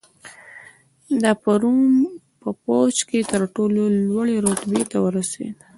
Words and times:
دا 1.21 1.31
په 1.41 1.51
روم 1.61 1.81
په 2.41 2.49
پوځ 2.63 2.95
کې 3.09 3.19
تر 3.31 3.41
ټولو 3.55 3.81
لوړې 4.07 4.35
رتبې 4.47 4.81
ته 4.91 4.97
ورسېد 5.03 5.55